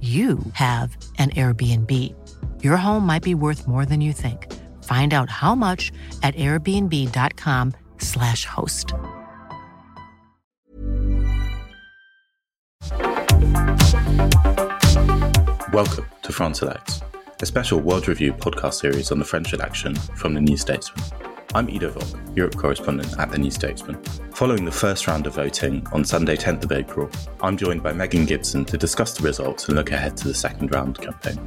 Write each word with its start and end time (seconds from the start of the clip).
you 0.00 0.38
have 0.52 0.96
an 1.18 1.30
Airbnb. 1.30 2.14
Your 2.62 2.76
home 2.76 3.04
might 3.04 3.24
be 3.24 3.34
worth 3.34 3.66
more 3.66 3.84
than 3.84 4.00
you 4.00 4.12
think. 4.12 4.46
Find 4.84 5.12
out 5.12 5.28
how 5.28 5.56
much 5.56 5.90
at 6.22 6.36
airbnb.com/slash 6.36 8.44
host. 8.44 8.94
Welcome 15.72 16.06
to 16.22 16.32
France 16.32 16.62
Elects, 16.62 17.02
a 17.42 17.46
special 17.46 17.80
World 17.80 18.06
Review 18.06 18.32
podcast 18.32 18.74
series 18.74 19.10
on 19.10 19.18
the 19.18 19.24
French 19.24 19.52
election 19.52 19.96
from 19.96 20.34
the 20.34 20.40
New 20.40 20.56
Statesman. 20.56 21.27
I'm 21.54 21.70
Ido 21.70 21.88
Vock, 21.90 22.20
Europe 22.36 22.56
correspondent 22.56 23.18
at 23.18 23.30
the 23.30 23.38
New 23.38 23.50
Statesman. 23.50 24.02
Following 24.34 24.66
the 24.66 24.70
first 24.70 25.06
round 25.06 25.26
of 25.26 25.36
voting 25.36 25.86
on 25.92 26.04
Sunday, 26.04 26.36
10th 26.36 26.64
of 26.64 26.72
April, 26.72 27.10
I'm 27.40 27.56
joined 27.56 27.82
by 27.82 27.94
Megan 27.94 28.26
Gibson 28.26 28.66
to 28.66 28.76
discuss 28.76 29.16
the 29.16 29.24
results 29.24 29.66
and 29.66 29.76
look 29.76 29.90
ahead 29.90 30.14
to 30.18 30.28
the 30.28 30.34
second 30.34 30.74
round 30.74 30.98
campaign. 30.98 31.38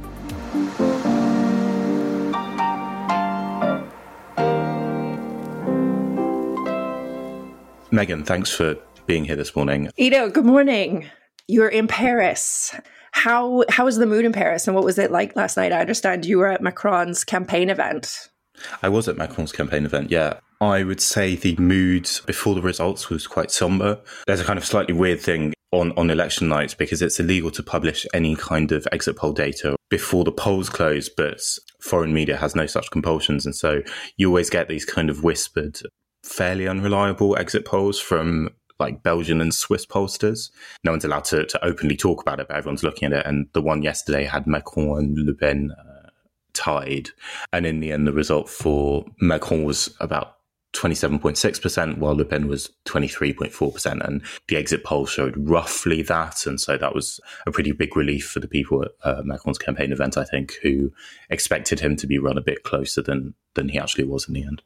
Megan, 7.92 8.24
thanks 8.24 8.50
for 8.50 8.76
being 9.06 9.24
here 9.24 9.36
this 9.36 9.54
morning. 9.54 9.88
Ido, 9.96 10.30
good 10.30 10.44
morning. 10.44 11.06
You're 11.46 11.68
in 11.68 11.86
Paris. 11.86 12.74
How 13.12 13.62
how 13.68 13.84
was 13.84 13.98
the 13.98 14.06
mood 14.06 14.24
in 14.24 14.32
Paris 14.32 14.66
and 14.66 14.74
what 14.74 14.84
was 14.84 14.98
it 14.98 15.12
like 15.12 15.36
last 15.36 15.56
night? 15.56 15.72
I 15.72 15.80
understand 15.80 16.26
you 16.26 16.38
were 16.38 16.48
at 16.48 16.60
Macron's 16.60 17.22
campaign 17.22 17.70
event. 17.70 18.30
I 18.82 18.88
was 18.88 19.08
at 19.08 19.16
Macron's 19.16 19.52
campaign 19.52 19.84
event, 19.84 20.10
yeah. 20.10 20.40
I 20.60 20.84
would 20.84 21.00
say 21.00 21.34
the 21.34 21.56
mood 21.56 22.08
before 22.26 22.54
the 22.54 22.62
results 22.62 23.10
was 23.10 23.26
quite 23.26 23.50
somber. 23.50 24.00
There's 24.26 24.40
a 24.40 24.44
kind 24.44 24.58
of 24.58 24.64
slightly 24.64 24.94
weird 24.94 25.20
thing 25.20 25.54
on, 25.72 25.92
on 25.92 26.10
election 26.10 26.48
nights 26.48 26.74
because 26.74 27.02
it's 27.02 27.18
illegal 27.18 27.50
to 27.50 27.62
publish 27.62 28.06
any 28.14 28.36
kind 28.36 28.70
of 28.70 28.86
exit 28.92 29.16
poll 29.16 29.32
data 29.32 29.74
before 29.90 30.22
the 30.22 30.32
polls 30.32 30.68
close, 30.68 31.08
but 31.08 31.40
foreign 31.80 32.14
media 32.14 32.36
has 32.36 32.54
no 32.54 32.66
such 32.66 32.90
compulsions. 32.90 33.44
And 33.44 33.56
so 33.56 33.82
you 34.16 34.28
always 34.28 34.50
get 34.50 34.68
these 34.68 34.84
kind 34.84 35.10
of 35.10 35.24
whispered, 35.24 35.80
fairly 36.22 36.68
unreliable 36.68 37.36
exit 37.36 37.64
polls 37.64 37.98
from 37.98 38.50
like 38.78 39.02
Belgian 39.02 39.40
and 39.40 39.54
Swiss 39.54 39.86
pollsters. 39.86 40.50
No 40.84 40.92
one's 40.92 41.04
allowed 41.04 41.24
to, 41.26 41.44
to 41.46 41.64
openly 41.64 41.96
talk 41.96 42.20
about 42.20 42.40
it, 42.40 42.48
but 42.48 42.56
everyone's 42.56 42.82
looking 42.82 43.06
at 43.06 43.20
it. 43.20 43.26
And 43.26 43.46
the 43.52 43.62
one 43.62 43.82
yesterday 43.82 44.24
had 44.24 44.46
Macron 44.46 44.98
and 44.98 45.18
Le 45.18 45.34
Pen 45.34 45.72
uh, 45.76 45.91
tied. 46.54 47.10
And 47.52 47.66
in 47.66 47.80
the 47.80 47.92
end, 47.92 48.06
the 48.06 48.12
result 48.12 48.48
for 48.48 49.04
Macron 49.20 49.64
was 49.64 49.94
about 50.00 50.36
27.6%, 50.74 51.98
while 51.98 52.16
Le 52.16 52.24
Pen 52.24 52.48
was 52.48 52.70
23.4%. 52.86 54.06
And 54.06 54.22
the 54.48 54.56
exit 54.56 54.84
poll 54.84 55.06
showed 55.06 55.36
roughly 55.36 56.02
that. 56.02 56.46
And 56.46 56.60
so 56.60 56.76
that 56.78 56.94
was 56.94 57.20
a 57.46 57.52
pretty 57.52 57.72
big 57.72 57.96
relief 57.96 58.26
for 58.26 58.40
the 58.40 58.48
people 58.48 58.82
at 58.82 58.90
uh, 59.04 59.22
Macron's 59.22 59.58
campaign 59.58 59.92
event, 59.92 60.16
I 60.16 60.24
think, 60.24 60.54
who 60.62 60.90
expected 61.28 61.80
him 61.80 61.96
to 61.96 62.06
be 62.06 62.18
run 62.18 62.38
a 62.38 62.42
bit 62.42 62.64
closer 62.64 63.02
than, 63.02 63.34
than 63.54 63.68
he 63.68 63.78
actually 63.78 64.04
was 64.04 64.26
in 64.28 64.34
the 64.34 64.44
end. 64.44 64.62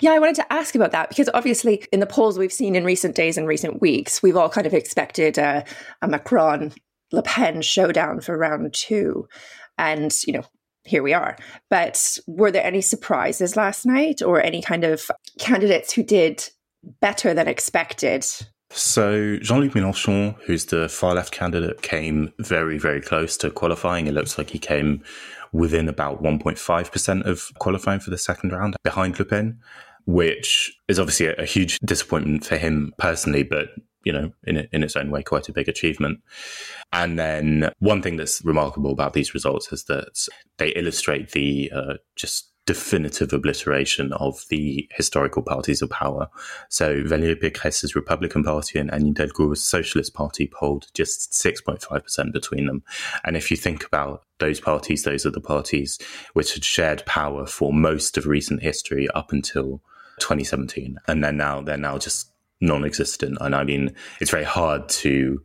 Yeah, 0.00 0.12
I 0.12 0.18
wanted 0.18 0.36
to 0.36 0.52
ask 0.52 0.74
about 0.74 0.92
that 0.92 1.08
because 1.08 1.28
obviously, 1.34 1.84
in 1.92 1.98
the 1.98 2.06
polls 2.06 2.38
we've 2.38 2.52
seen 2.52 2.76
in 2.76 2.84
recent 2.84 3.16
days 3.16 3.36
and 3.36 3.48
recent 3.48 3.80
weeks, 3.80 4.22
we've 4.22 4.36
all 4.36 4.48
kind 4.48 4.68
of 4.68 4.74
expected 4.74 5.36
a, 5.36 5.64
a 6.00 6.06
Macron 6.06 6.72
Le 7.12 7.22
Pen 7.22 7.62
showdown 7.62 8.20
for 8.20 8.36
round 8.36 8.72
two. 8.74 9.26
And, 9.78 10.14
you 10.26 10.34
know, 10.34 10.44
here 10.84 11.02
we 11.02 11.12
are. 11.12 11.36
But 11.70 12.18
were 12.26 12.50
there 12.50 12.64
any 12.64 12.80
surprises 12.80 13.56
last 13.56 13.86
night 13.86 14.22
or 14.22 14.42
any 14.42 14.62
kind 14.62 14.84
of 14.84 15.10
candidates 15.38 15.92
who 15.92 16.02
did 16.02 16.48
better 17.00 17.34
than 17.34 17.48
expected? 17.48 18.26
So 18.70 19.36
Jean 19.36 19.60
Luc 19.60 19.72
Mélenchon, 19.72 20.36
who's 20.42 20.66
the 20.66 20.88
far 20.88 21.14
left 21.14 21.32
candidate, 21.32 21.82
came 21.82 22.32
very, 22.40 22.78
very 22.78 23.00
close 23.00 23.36
to 23.38 23.50
qualifying. 23.50 24.06
It 24.06 24.14
looks 24.14 24.36
like 24.36 24.50
he 24.50 24.58
came 24.58 25.02
within 25.52 25.88
about 25.88 26.22
1.5% 26.22 27.24
of 27.24 27.50
qualifying 27.60 28.00
for 28.00 28.10
the 28.10 28.18
second 28.18 28.52
round 28.52 28.74
behind 28.82 29.18
Le 29.18 29.24
Pen, 29.24 29.60
which 30.06 30.76
is 30.88 30.98
obviously 30.98 31.26
a, 31.26 31.34
a 31.34 31.44
huge 31.44 31.78
disappointment 31.84 32.44
for 32.44 32.56
him 32.56 32.92
personally, 32.98 33.44
but 33.44 33.68
you 34.04 34.12
know, 34.12 34.32
in 34.44 34.68
in 34.72 34.82
its 34.82 34.96
own 34.96 35.10
way, 35.10 35.22
quite 35.22 35.48
a 35.48 35.52
big 35.52 35.68
achievement. 35.68 36.20
And 36.92 37.18
then 37.18 37.70
one 37.78 38.02
thing 38.02 38.16
that's 38.16 38.44
remarkable 38.44 38.92
about 38.92 39.12
these 39.12 39.34
results 39.34 39.72
is 39.72 39.84
that 39.84 40.28
they 40.58 40.68
illustrate 40.70 41.30
the 41.30 41.72
uh, 41.74 41.94
just 42.16 42.50
definitive 42.66 43.32
obliteration 43.32 44.12
of 44.14 44.44
the 44.48 44.88
historical 44.94 45.42
parties 45.42 45.82
of 45.82 45.90
power. 45.90 46.28
So 46.70 47.02
Valérie 47.02 47.40
Pécresse's 47.40 47.94
Republican 47.94 48.42
Party 48.42 48.78
and 48.78 48.92
Anne 48.92 49.14
Hidalgo's 49.14 49.62
Socialist 49.62 50.14
Party 50.14 50.46
polled 50.46 50.86
just 50.94 51.32
6.5% 51.32 52.32
between 52.32 52.66
them. 52.66 52.82
And 53.24 53.36
if 53.36 53.50
you 53.50 53.56
think 53.56 53.84
about 53.84 54.22
those 54.38 54.60
parties, 54.60 55.02
those 55.02 55.26
are 55.26 55.30
the 55.30 55.40
parties 55.40 55.98
which 56.32 56.54
had 56.54 56.64
shared 56.64 57.04
power 57.04 57.46
for 57.46 57.72
most 57.72 58.16
of 58.16 58.26
recent 58.26 58.62
history 58.62 59.08
up 59.10 59.32
until 59.32 59.82
2017. 60.20 60.98
And 61.06 61.22
then 61.22 61.36
now 61.36 61.60
they're 61.60 61.76
now 61.76 61.98
just 61.98 62.30
non-existent. 62.64 63.38
And 63.40 63.54
I 63.54 63.64
mean, 63.64 63.94
it's 64.20 64.30
very 64.30 64.44
hard 64.44 64.88
to 64.88 65.42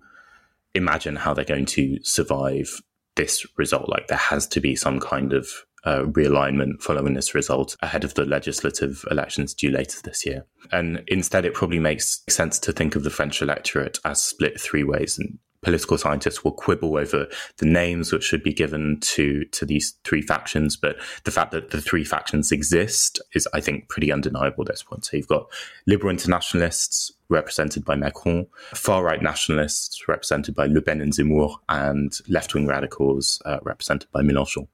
imagine 0.73 1.15
how 1.15 1.33
they're 1.33 1.45
going 1.45 1.65
to 1.65 1.97
survive 2.03 2.81
this 3.15 3.45
result. 3.57 3.89
Like 3.89 4.07
there 4.07 4.17
has 4.17 4.47
to 4.47 4.59
be 4.59 4.75
some 4.75 4.99
kind 4.99 5.33
of 5.33 5.47
uh, 5.83 6.03
realignment 6.03 6.81
following 6.81 7.13
this 7.13 7.33
result 7.33 7.75
ahead 7.81 8.03
of 8.03 8.13
the 8.15 8.25
legislative 8.25 9.05
elections 9.09 9.53
due 9.53 9.71
later 9.71 9.99
this 10.03 10.25
year. 10.25 10.45
And 10.71 11.03
instead, 11.07 11.45
it 11.45 11.53
probably 11.53 11.79
makes 11.79 12.23
sense 12.29 12.59
to 12.59 12.71
think 12.71 12.95
of 12.95 13.03
the 13.03 13.09
French 13.09 13.41
electorate 13.41 13.99
as 14.03 14.21
split 14.21 14.59
three 14.59 14.83
ways. 14.83 15.17
And 15.17 15.39
political 15.61 15.97
scientists 15.97 16.43
will 16.43 16.51
quibble 16.51 16.97
over 16.97 17.27
the 17.57 17.65
names 17.65 18.11
which 18.11 18.23
should 18.23 18.43
be 18.43 18.53
given 18.53 18.97
to 19.01 19.45
to 19.45 19.65
these 19.65 19.97
three 20.03 20.21
factions, 20.21 20.77
but 20.77 20.95
the 21.25 21.31
fact 21.31 21.51
that 21.51 21.71
the 21.71 21.81
three 21.81 22.03
factions 22.03 22.51
exist 22.51 23.19
is, 23.33 23.47
I 23.53 23.59
think, 23.59 23.89
pretty 23.89 24.11
undeniable 24.11 24.63
at 24.63 24.69
this 24.69 24.83
point. 24.83 25.05
So 25.05 25.17
you've 25.17 25.27
got 25.27 25.47
liberal 25.85 26.11
internationalists 26.11 27.11
represented 27.29 27.85
by 27.85 27.95
Macron, 27.95 28.47
far 28.73 29.03
right 29.03 29.21
nationalists 29.21 30.07
represented 30.07 30.55
by 30.55 30.65
Le 30.65 30.81
Pen 30.81 31.01
and 31.01 31.13
Zemmour, 31.13 31.57
and 31.67 32.17
left 32.27 32.53
wing 32.53 32.65
radicals 32.65 33.41
uh, 33.45 33.59
represented 33.63 34.09
by 34.11 34.21
Mélenchon. 34.21 34.67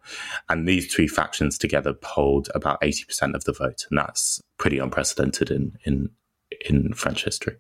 And 0.50 0.68
these 0.68 0.94
three 0.94 1.08
factions 1.08 1.58
together 1.58 1.94
polled 1.94 2.50
about 2.56 2.80
eighty 2.82 3.04
percent 3.04 3.36
of 3.36 3.44
the 3.44 3.54
vote, 3.54 3.86
and 3.90 3.98
that's 3.98 4.42
pretty 4.58 4.80
unprecedented 4.80 5.52
in 5.52 5.78
in 5.84 6.12
in 6.70 6.94
French 6.94 7.26
history. 7.26 7.58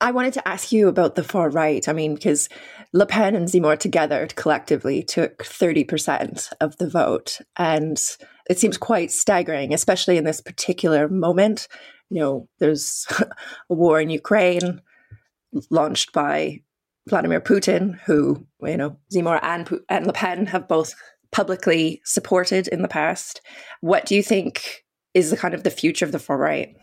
I 0.00 0.12
wanted 0.12 0.34
to 0.34 0.48
ask 0.48 0.70
you 0.70 0.88
about 0.88 1.16
the 1.16 1.24
far 1.24 1.50
right. 1.50 1.88
I 1.88 1.92
mean, 1.92 2.14
because 2.14 2.48
Le 2.92 3.04
Pen 3.04 3.34
and 3.34 3.48
Zemmour 3.48 3.78
together 3.78 4.28
collectively 4.36 5.02
took 5.02 5.38
30% 5.44 6.52
of 6.60 6.76
the 6.78 6.88
vote. 6.88 7.40
And 7.56 8.00
it 8.48 8.58
seems 8.58 8.78
quite 8.78 9.10
staggering, 9.10 9.74
especially 9.74 10.16
in 10.16 10.24
this 10.24 10.40
particular 10.40 11.08
moment. 11.08 11.66
You 12.10 12.20
know, 12.20 12.48
there's 12.60 13.06
a 13.70 13.74
war 13.74 14.00
in 14.00 14.10
Ukraine 14.10 14.80
launched 15.70 16.12
by 16.12 16.60
Vladimir 17.08 17.40
Putin, 17.40 17.98
who, 18.00 18.46
you 18.62 18.76
know, 18.76 18.98
Zemmour 19.12 19.40
and, 19.42 19.80
and 19.88 20.06
Le 20.06 20.12
Pen 20.12 20.46
have 20.46 20.68
both 20.68 20.94
publicly 21.32 22.00
supported 22.04 22.68
in 22.68 22.82
the 22.82 22.88
past. 22.88 23.40
What 23.80 24.06
do 24.06 24.14
you 24.14 24.22
think 24.22 24.84
is 25.14 25.30
the 25.30 25.36
kind 25.36 25.54
of 25.54 25.64
the 25.64 25.70
future 25.70 26.04
of 26.04 26.12
the 26.12 26.18
far 26.18 26.38
right? 26.38 26.76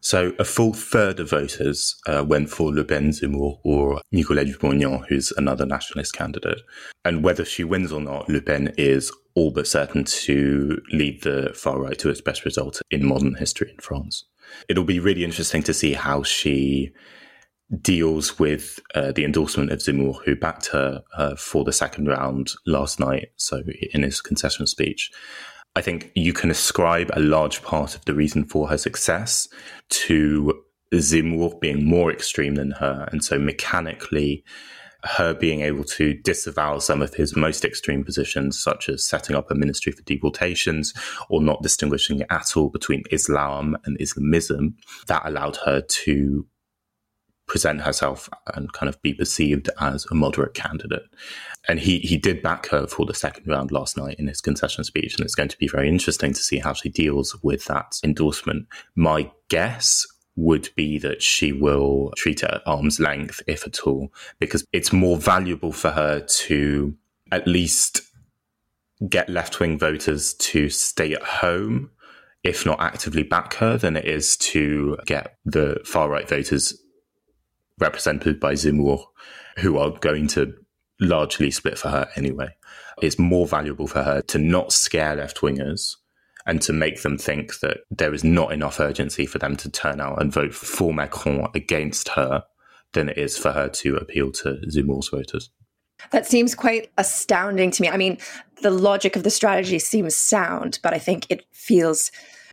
So 0.00 0.32
a 0.38 0.44
full 0.44 0.72
third 0.72 1.18
of 1.20 1.30
voters 1.30 1.96
uh, 2.06 2.24
went 2.26 2.50
for 2.50 2.72
Le 2.72 2.84
Pen, 2.84 3.10
Zemmour, 3.10 3.58
or 3.64 4.00
Nicolas 4.12 4.46
Dupont-Aignan, 4.46 5.04
who's 5.08 5.32
another 5.36 5.66
nationalist 5.66 6.14
candidate. 6.14 6.60
And 7.04 7.24
whether 7.24 7.44
she 7.44 7.64
wins 7.64 7.92
or 7.92 8.00
not, 8.00 8.28
Le 8.28 8.40
Pen 8.40 8.72
is 8.78 9.12
all 9.34 9.50
but 9.50 9.66
certain 9.66 10.04
to 10.04 10.80
lead 10.92 11.22
the 11.22 11.52
far 11.54 11.80
right 11.80 11.98
to 11.98 12.10
its 12.10 12.20
best 12.20 12.44
result 12.44 12.80
in 12.90 13.06
modern 13.06 13.34
history 13.34 13.70
in 13.70 13.78
France. 13.78 14.24
It'll 14.68 14.84
be 14.84 15.00
really 15.00 15.24
interesting 15.24 15.62
to 15.64 15.74
see 15.74 15.94
how 15.94 16.22
she 16.22 16.92
deals 17.82 18.38
with 18.38 18.80
uh, 18.94 19.12
the 19.12 19.24
endorsement 19.24 19.70
of 19.70 19.80
Zemmour, 19.80 20.22
who 20.24 20.34
backed 20.34 20.68
her 20.68 21.02
uh, 21.16 21.36
for 21.36 21.64
the 21.64 21.72
second 21.72 22.06
round 22.06 22.52
last 22.66 22.98
night. 22.98 23.28
So 23.36 23.62
in 23.92 24.02
his 24.02 24.20
concession 24.20 24.66
speech, 24.66 25.10
I 25.76 25.80
think 25.80 26.10
you 26.14 26.32
can 26.32 26.50
ascribe 26.50 27.10
a 27.12 27.20
large 27.20 27.62
part 27.62 27.94
of 27.94 28.04
the 28.04 28.14
reason 28.14 28.44
for 28.44 28.68
her 28.68 28.78
success 28.78 29.48
to 29.90 30.64
Zemmour 30.92 31.60
being 31.60 31.84
more 31.84 32.10
extreme 32.10 32.54
than 32.54 32.72
her. 32.72 33.08
And 33.12 33.22
so 33.22 33.38
mechanically, 33.38 34.44
her 35.04 35.32
being 35.32 35.60
able 35.60 35.84
to 35.84 36.14
disavow 36.14 36.78
some 36.78 37.02
of 37.02 37.14
his 37.14 37.36
most 37.36 37.64
extreme 37.64 38.04
positions, 38.04 38.60
such 38.60 38.88
as 38.88 39.04
setting 39.04 39.36
up 39.36 39.50
a 39.50 39.54
ministry 39.54 39.92
for 39.92 40.02
deportations 40.02 40.92
or 41.28 41.40
not 41.40 41.62
distinguishing 41.62 42.22
at 42.30 42.56
all 42.56 42.68
between 42.68 43.04
Islam 43.12 43.76
and 43.84 43.96
Islamism, 44.00 44.76
that 45.06 45.22
allowed 45.24 45.56
her 45.64 45.80
to 45.80 46.46
present 47.48 47.80
herself 47.80 48.28
and 48.54 48.72
kind 48.72 48.88
of 48.88 49.00
be 49.02 49.12
perceived 49.12 49.68
as 49.80 50.06
a 50.10 50.14
moderate 50.14 50.54
candidate. 50.54 51.02
And 51.66 51.80
he, 51.80 51.98
he 51.98 52.16
did 52.16 52.42
back 52.42 52.66
her 52.68 52.86
for 52.86 53.06
the 53.06 53.14
second 53.14 53.48
round 53.48 53.72
last 53.72 53.96
night 53.96 54.16
in 54.18 54.28
his 54.28 54.40
concession 54.40 54.84
speech. 54.84 55.16
And 55.16 55.24
it's 55.24 55.34
going 55.34 55.48
to 55.48 55.58
be 55.58 55.66
very 55.66 55.88
interesting 55.88 56.32
to 56.32 56.40
see 56.40 56.58
how 56.58 56.74
she 56.74 56.88
deals 56.88 57.36
with 57.42 57.64
that 57.64 57.98
endorsement. 58.04 58.68
My 58.94 59.30
guess 59.48 60.06
would 60.36 60.68
be 60.76 60.98
that 60.98 61.20
she 61.22 61.52
will 61.52 62.12
treat 62.16 62.42
it 62.42 62.50
at 62.50 62.62
arm's 62.66 63.00
length, 63.00 63.42
if 63.48 63.66
at 63.66 63.80
all, 63.80 64.12
because 64.38 64.64
it's 64.72 64.92
more 64.92 65.16
valuable 65.16 65.72
for 65.72 65.90
her 65.90 66.20
to 66.20 66.94
at 67.32 67.48
least 67.48 68.02
get 69.08 69.28
left 69.28 69.58
wing 69.58 69.78
voters 69.78 70.34
to 70.34 70.68
stay 70.68 71.14
at 71.14 71.22
home, 71.22 71.90
if 72.44 72.64
not 72.64 72.80
actively 72.80 73.22
back 73.22 73.54
her, 73.54 73.76
than 73.76 73.96
it 73.96 74.04
is 74.04 74.36
to 74.36 74.96
get 75.06 75.38
the 75.44 75.80
far 75.84 76.08
right 76.08 76.28
voters 76.28 76.78
represented 77.78 78.40
by 78.40 78.54
Zemmour, 78.54 79.04
who 79.58 79.78
are 79.78 79.90
going 79.90 80.28
to 80.28 80.54
largely 81.00 81.50
split 81.50 81.78
for 81.78 81.88
her 81.88 82.08
anyway. 82.16 82.48
It's 83.00 83.18
more 83.18 83.46
valuable 83.46 83.86
for 83.86 84.02
her 84.02 84.22
to 84.22 84.38
not 84.38 84.72
scare 84.72 85.16
left 85.16 85.38
wingers 85.38 85.96
and 86.46 86.60
to 86.62 86.72
make 86.72 87.02
them 87.02 87.18
think 87.18 87.60
that 87.60 87.78
there 87.90 88.14
is 88.14 88.24
not 88.24 88.52
enough 88.52 88.80
urgency 88.80 89.26
for 89.26 89.38
them 89.38 89.56
to 89.56 89.70
turn 89.70 90.00
out 90.00 90.20
and 90.20 90.32
vote 90.32 90.54
for 90.54 90.92
Macron 90.92 91.46
against 91.54 92.10
her 92.10 92.44
than 92.94 93.10
it 93.10 93.18
is 93.18 93.36
for 93.36 93.52
her 93.52 93.68
to 93.68 93.96
appeal 93.96 94.32
to 94.32 94.58
Zemmour's 94.68 95.08
voters. 95.08 95.50
That 96.10 96.26
seems 96.26 96.54
quite 96.54 96.90
astounding 96.96 97.70
to 97.72 97.82
me. 97.82 97.88
I 97.88 97.96
mean, 97.96 98.18
the 98.62 98.70
logic 98.70 99.14
of 99.16 99.24
the 99.24 99.30
strategy 99.30 99.78
seems 99.78 100.16
sound, 100.16 100.78
but 100.82 100.94
I 100.94 100.98
think 100.98 101.26
it 101.28 101.44
feels 101.52 102.10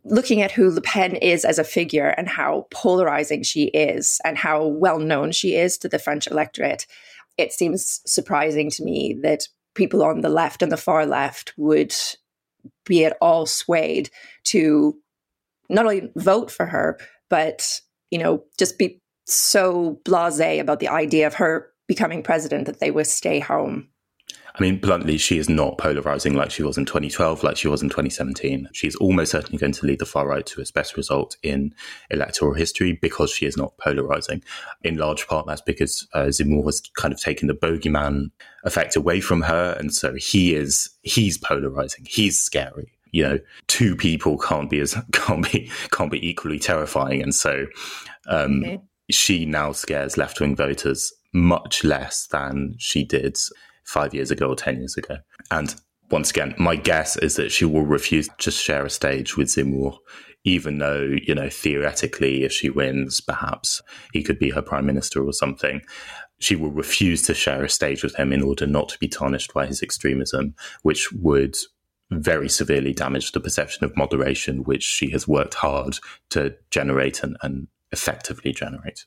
looking 0.08 0.40
at 0.42 0.52
who 0.52 0.70
Le 0.70 0.80
Pen 0.80 1.16
is 1.16 1.44
as 1.44 1.58
a 1.58 1.64
figure 1.64 2.08
and 2.16 2.28
how 2.28 2.66
polarizing 2.70 3.42
she 3.42 3.64
is 3.66 4.20
and 4.24 4.38
how 4.38 4.64
well 4.66 4.98
known 4.98 5.32
she 5.32 5.56
is 5.56 5.76
to 5.78 5.88
the 5.88 5.98
French 5.98 6.26
electorate, 6.26 6.86
it 7.36 7.52
seems 7.52 8.00
surprising 8.06 8.70
to 8.70 8.84
me 8.84 9.18
that 9.22 9.48
people 9.74 10.02
on 10.02 10.20
the 10.20 10.28
left 10.28 10.62
and 10.62 10.72
the 10.72 10.76
far 10.76 11.06
left 11.06 11.52
would 11.56 11.94
be 12.84 13.04
at 13.04 13.16
all 13.20 13.46
swayed 13.46 14.10
to 14.44 14.96
not 15.68 15.84
only 15.84 16.10
vote 16.16 16.50
for 16.50 16.66
her, 16.66 16.98
but, 17.28 17.80
you 18.10 18.18
know, 18.18 18.44
just 18.58 18.78
be 18.78 19.00
so 19.26 20.00
blase 20.04 20.60
about 20.60 20.80
the 20.80 20.88
idea 20.88 21.26
of 21.26 21.34
her 21.34 21.68
becoming 21.88 22.22
president 22.22 22.66
that 22.66 22.80
they 22.80 22.90
would 22.90 23.06
stay 23.06 23.40
home. 23.40 23.88
I 24.58 24.62
mean, 24.62 24.78
bluntly, 24.78 25.18
she 25.18 25.36
is 25.36 25.50
not 25.50 25.76
polarizing 25.76 26.34
like 26.34 26.50
she 26.50 26.62
was 26.62 26.78
in 26.78 26.86
2012, 26.86 27.42
like 27.42 27.58
she 27.58 27.68
was 27.68 27.82
in 27.82 27.90
2017. 27.90 28.70
She's 28.72 28.96
almost 28.96 29.32
certainly 29.32 29.58
going 29.58 29.72
to 29.72 29.86
lead 29.86 29.98
the 29.98 30.06
far 30.06 30.26
right 30.26 30.46
to 30.46 30.62
its 30.62 30.70
best 30.70 30.96
result 30.96 31.36
in 31.42 31.74
electoral 32.10 32.54
history 32.54 32.92
because 32.92 33.30
she 33.30 33.44
is 33.44 33.58
not 33.58 33.76
polarizing. 33.76 34.42
In 34.82 34.96
large 34.96 35.26
part, 35.26 35.46
that's 35.46 35.60
because 35.60 36.08
uh, 36.14 36.26
Zemmour 36.26 36.64
has 36.64 36.80
kind 36.96 37.12
of 37.12 37.20
taken 37.20 37.48
the 37.48 37.54
bogeyman 37.54 38.30
effect 38.64 38.96
away 38.96 39.20
from 39.20 39.42
her. 39.42 39.76
And 39.78 39.92
so 39.92 40.14
he 40.14 40.54
is, 40.54 40.88
he's 41.02 41.36
polarizing. 41.36 42.06
He's 42.08 42.38
scary 42.38 42.92
you 43.12 43.22
know 43.22 43.38
two 43.68 43.94
people 43.94 44.36
can't 44.36 44.68
be 44.68 44.80
as 44.80 44.96
can't 45.12 45.50
be 45.50 45.70
can't 45.92 46.10
be 46.10 46.28
equally 46.28 46.58
terrifying 46.58 47.22
and 47.22 47.34
so 47.34 47.64
um, 48.26 48.64
okay. 48.64 48.80
she 49.10 49.46
now 49.46 49.70
scares 49.70 50.18
left-wing 50.18 50.56
voters 50.56 51.12
much 51.32 51.84
less 51.84 52.26
than 52.26 52.74
she 52.78 53.04
did 53.04 53.38
five 53.86 54.14
years 54.14 54.30
ago 54.30 54.48
or 54.48 54.56
10 54.56 54.78
years 54.78 54.96
ago. 54.96 55.16
And 55.50 55.74
once 56.10 56.30
again, 56.30 56.54
my 56.58 56.76
guess 56.76 57.16
is 57.16 57.36
that 57.36 57.50
she 57.50 57.64
will 57.64 57.84
refuse 57.86 58.28
to 58.38 58.50
share 58.50 58.84
a 58.84 58.90
stage 58.90 59.36
with 59.36 59.48
Zemmour, 59.48 59.96
even 60.44 60.78
though, 60.78 61.16
you 61.22 61.34
know, 61.34 61.48
theoretically, 61.48 62.44
if 62.44 62.52
she 62.52 62.70
wins, 62.70 63.20
perhaps 63.20 63.82
he 64.12 64.22
could 64.22 64.38
be 64.38 64.50
her 64.50 64.62
prime 64.62 64.86
minister 64.86 65.24
or 65.24 65.32
something. 65.32 65.82
She 66.38 66.54
will 66.54 66.70
refuse 66.70 67.22
to 67.22 67.34
share 67.34 67.64
a 67.64 67.68
stage 67.68 68.04
with 68.04 68.14
him 68.16 68.32
in 68.32 68.42
order 68.42 68.66
not 68.66 68.90
to 68.90 68.98
be 68.98 69.08
tarnished 69.08 69.54
by 69.54 69.66
his 69.66 69.82
extremism, 69.82 70.54
which 70.82 71.10
would 71.12 71.56
very 72.10 72.48
severely 72.48 72.92
damage 72.92 73.32
the 73.32 73.40
perception 73.40 73.84
of 73.84 73.96
moderation, 73.96 74.62
which 74.62 74.84
she 74.84 75.10
has 75.10 75.26
worked 75.26 75.54
hard 75.54 75.98
to 76.30 76.54
generate 76.70 77.22
and, 77.24 77.36
and 77.42 77.66
effectively 77.90 78.52
generate. 78.52 79.06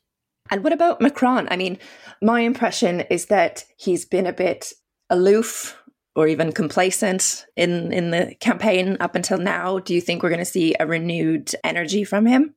And 0.51 0.63
what 0.63 0.74
about 0.74 1.01
Macron? 1.01 1.48
I 1.51 1.57
mean, 1.57 1.78
my 2.22 2.42
impression 2.42 3.01
is 3.01 3.28
that 3.28 3.66
he's 3.78 4.06
been 4.06 4.25
a 4.25 4.34
bit 4.34 4.74
aloof 5.10 5.81
or 6.16 6.28
even 6.28 6.51
complacent 6.51 7.46
in 7.56 7.94
in 7.94 8.12
the 8.12 8.36
campaign 8.40 8.98
up 9.00 9.16
until 9.16 9.38
now. 9.38 9.80
Do 9.80 9.94
you 9.94 10.01
think 10.01 10.22
we're 10.22 10.30
going 10.30 10.40
to 10.40 10.46
see 10.46 10.75
a 10.80 10.86
renewed 10.86 11.51
energy 11.63 12.04
from 12.04 12.25
him? 12.25 12.56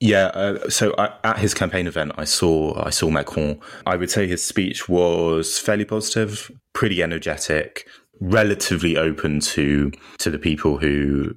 Yeah, 0.00 0.26
uh, 0.28 0.70
so 0.70 0.94
I, 0.96 1.12
at 1.24 1.38
his 1.38 1.52
campaign 1.52 1.86
event, 1.86 2.12
I 2.16 2.24
saw 2.24 2.82
I 2.84 2.90
saw 2.90 3.10
Macron. 3.10 3.60
I 3.86 3.96
would 3.96 4.10
say 4.10 4.26
his 4.26 4.42
speech 4.42 4.88
was 4.88 5.58
fairly 5.58 5.84
positive, 5.84 6.50
pretty 6.72 7.02
energetic, 7.02 7.86
relatively 8.20 8.96
open 8.96 9.40
to 9.40 9.92
to 10.18 10.30
the 10.30 10.38
people 10.38 10.78
who 10.78 11.36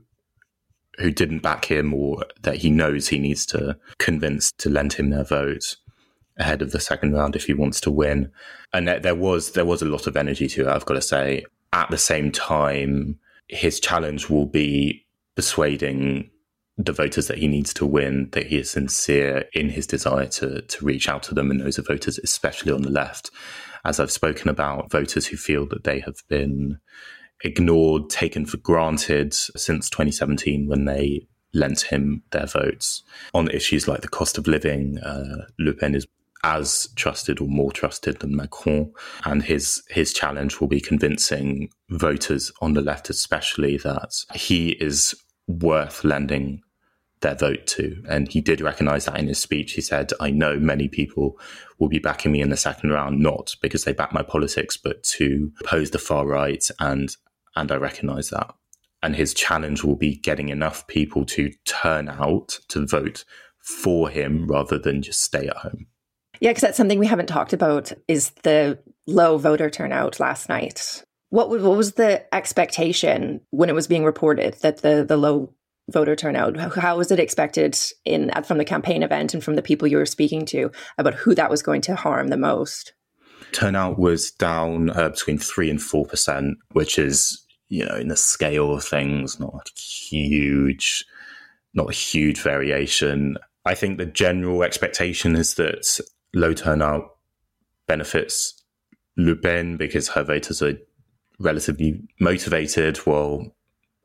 who 0.99 1.11
didn't 1.11 1.39
back 1.39 1.65
him 1.65 1.93
or 1.93 2.23
that 2.43 2.57
he 2.57 2.69
knows 2.69 3.07
he 3.07 3.19
needs 3.19 3.45
to 3.47 3.77
convince 3.97 4.51
to 4.59 4.69
lend 4.69 4.93
him 4.93 5.09
their 5.09 5.23
vote 5.23 5.75
ahead 6.37 6.61
of 6.61 6.71
the 6.71 6.79
second 6.79 7.13
round 7.13 7.35
if 7.35 7.45
he 7.45 7.53
wants 7.53 7.79
to 7.81 7.91
win. 7.91 8.31
And 8.73 8.87
there 8.87 9.15
was 9.15 9.51
there 9.51 9.65
was 9.65 9.81
a 9.81 9.87
lot 9.87 10.07
of 10.07 10.17
energy 10.17 10.47
to 10.47 10.61
it. 10.61 10.67
I've 10.67 10.85
got 10.85 10.95
to 10.95 11.01
say. 11.01 11.45
At 11.71 11.89
the 11.89 11.97
same 11.97 12.31
time, 12.31 13.17
his 13.47 13.79
challenge 13.79 14.29
will 14.29 14.45
be 14.45 15.07
persuading 15.35 16.29
the 16.77 16.91
voters 16.91 17.27
that 17.27 17.39
he 17.39 17.47
needs 17.47 17.73
to 17.75 17.85
win, 17.85 18.29
that 18.31 18.47
he 18.47 18.57
is 18.57 18.69
sincere 18.69 19.45
in 19.53 19.69
his 19.69 19.87
desire 19.87 20.27
to 20.27 20.61
to 20.61 20.85
reach 20.85 21.07
out 21.09 21.23
to 21.23 21.33
them 21.33 21.49
and 21.51 21.61
those 21.61 21.79
are 21.79 21.83
voters, 21.83 22.19
especially 22.19 22.71
on 22.71 22.83
the 22.83 22.91
left. 22.91 23.31
As 23.85 23.99
I've 23.99 24.11
spoken 24.11 24.49
about, 24.49 24.91
voters 24.91 25.27
who 25.27 25.35
feel 25.35 25.65
that 25.67 25.83
they 25.83 25.99
have 25.99 26.17
been 26.29 26.79
ignored, 27.43 28.09
taken 28.09 28.45
for 28.45 28.57
granted 28.57 29.33
since 29.33 29.89
2017 29.89 30.67
when 30.67 30.85
they 30.85 31.27
lent 31.53 31.81
him 31.81 32.23
their 32.31 32.47
votes 32.47 33.03
on 33.33 33.49
issues 33.49 33.87
like 33.87 34.01
the 34.01 34.07
cost 34.07 34.37
of 34.37 34.47
living. 34.47 34.97
Uh, 34.99 35.45
Le 35.59 35.73
Pen 35.73 35.95
is 35.95 36.07
as 36.43 36.89
trusted 36.95 37.39
or 37.39 37.47
more 37.47 37.71
trusted 37.71 38.19
than 38.19 38.35
Macron. 38.35 38.93
And 39.25 39.43
his 39.43 39.83
his 39.89 40.13
challenge 40.13 40.59
will 40.59 40.67
be 40.67 40.81
convincing 40.81 41.69
voters 41.89 42.51
on 42.61 42.73
the 42.73 42.81
left, 42.81 43.09
especially, 43.09 43.77
that 43.77 44.13
he 44.33 44.71
is 44.71 45.15
worth 45.47 46.03
lending 46.03 46.61
their 47.21 47.35
vote 47.35 47.65
to. 47.65 48.03
And 48.07 48.29
he 48.29 48.41
did 48.41 48.61
recognize 48.61 49.05
that 49.05 49.17
in 49.17 49.27
his 49.27 49.39
speech. 49.39 49.73
He 49.73 49.81
said, 49.81 50.11
I 50.19 50.29
know 50.29 50.59
many 50.59 50.87
people 50.87 51.39
will 51.79 51.87
be 51.87 51.99
backing 51.99 52.31
me 52.31 52.41
in 52.41 52.49
the 52.49 52.57
second 52.57 52.91
round, 52.91 53.19
not 53.19 53.55
because 53.61 53.85
they 53.85 53.93
back 53.93 54.13
my 54.13 54.23
politics, 54.23 54.77
but 54.77 55.03
to 55.03 55.51
oppose 55.61 55.91
the 55.91 55.99
far 55.99 56.27
right. 56.27 56.69
And 56.79 57.15
and 57.55 57.71
I 57.71 57.75
recognize 57.75 58.29
that. 58.29 58.53
And 59.01 59.15
his 59.15 59.33
challenge 59.33 59.83
will 59.83 59.97
be 59.97 60.15
getting 60.15 60.49
enough 60.49 60.87
people 60.87 61.25
to 61.25 61.51
turn 61.65 62.07
out 62.07 62.59
to 62.69 62.85
vote 62.85 63.25
for 63.59 64.09
him 64.09 64.47
rather 64.47 64.77
than 64.77 65.01
just 65.01 65.21
stay 65.21 65.47
at 65.47 65.57
home. 65.57 65.87
Yeah, 66.43 66.49
because 66.49 66.61
that's 66.63 66.75
something 66.75 66.99
we 66.99 67.07
haven't 67.07 67.27
talked 67.27 67.53
about 67.53 67.93
is 68.09 68.31
the 68.43 68.77
low 69.07 69.37
voter 69.37 69.69
turnout 69.69 70.19
last 70.19 70.49
night. 70.49 71.01
What, 71.29 71.49
what 71.49 71.77
was 71.77 71.93
the 71.93 72.35
expectation 72.35 73.39
when 73.51 73.69
it 73.69 73.75
was 73.75 73.87
being 73.87 74.03
reported 74.03 74.55
that 74.55 74.81
the, 74.81 75.05
the 75.07 75.15
low 75.15 75.53
voter 75.89 76.17
turnout? 76.17 76.57
How 76.57 76.97
was 76.97 77.11
it 77.11 77.19
expected 77.21 77.79
in 78.03 78.29
from 78.43 78.57
the 78.57 78.65
campaign 78.65 79.03
event 79.03 79.33
and 79.33 79.41
from 79.41 79.55
the 79.55 79.61
people 79.61 79.87
you 79.87 79.95
were 79.95 80.05
speaking 80.05 80.45
to 80.47 80.69
about 80.97 81.13
who 81.13 81.33
that 81.33 81.49
was 81.49 81.63
going 81.63 81.79
to 81.83 81.95
harm 81.95 82.27
the 82.27 82.35
most? 82.35 82.91
Turnout 83.53 83.97
was 83.97 84.29
down 84.31 84.89
uh, 84.89 85.07
between 85.07 85.37
three 85.37 85.69
and 85.69 85.81
four 85.81 86.05
percent, 86.05 86.57
which 86.73 86.99
is 86.99 87.41
you 87.69 87.85
know 87.85 87.95
in 87.95 88.09
the 88.09 88.17
scale 88.17 88.73
of 88.73 88.83
things 88.83 89.39
not 89.39 89.69
huge, 89.77 91.05
not 91.73 91.89
a 91.89 91.93
huge 91.93 92.41
variation 92.41 93.37
I 93.65 93.75
think 93.75 93.97
the 93.97 94.05
general 94.05 94.63
expectation 94.63 95.35
is 95.35 95.53
that 95.55 95.99
low 96.33 96.53
turnout 96.53 97.17
benefits 97.87 98.63
Le 99.17 99.35
Pen 99.35 99.77
because 99.77 100.09
her 100.09 100.23
voters 100.23 100.61
are 100.61 100.77
relatively 101.39 102.01
motivated, 102.19 102.97
while 102.97 103.55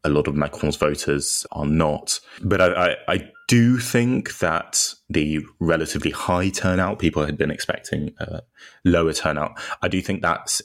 a 0.04 0.08
lot 0.08 0.28
of 0.28 0.34
Macron's 0.34 0.76
voters 0.76 1.46
are 1.52 1.66
not. 1.66 2.20
But 2.42 2.60
I, 2.60 2.66
I, 2.90 2.96
I 3.08 3.30
do 3.48 3.78
think 3.78 4.38
that 4.38 4.94
the 5.08 5.40
relatively 5.58 6.10
high 6.10 6.50
turnout 6.50 6.98
people 6.98 7.24
had 7.24 7.38
been 7.38 7.50
expecting 7.50 8.14
uh, 8.20 8.40
lower 8.84 9.12
turnout. 9.12 9.58
I 9.82 9.88
do 9.88 10.00
think 10.00 10.22
that's 10.22 10.62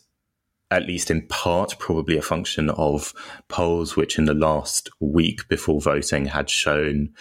at 0.72 0.88
least 0.88 1.12
in 1.12 1.28
part 1.28 1.78
probably 1.78 2.18
a 2.18 2.22
function 2.22 2.70
of 2.72 3.14
polls 3.48 3.96
which 3.96 4.18
in 4.18 4.26
the 4.26 4.34
last 4.34 4.90
week 5.00 5.48
before 5.48 5.80
voting 5.80 6.26
had 6.26 6.50
shown 6.50 7.14